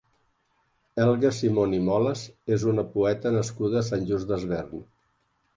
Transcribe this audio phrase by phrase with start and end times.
[1.03, 2.23] Helga Simón i Molas
[2.57, 4.87] és una poeta nascuda a Sant Just Desvern.